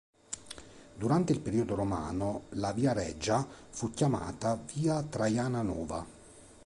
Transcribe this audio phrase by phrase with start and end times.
[0.95, 6.03] Durante il periodo romano, la "Via Regia" fu chiamata "Via Traiana Nova".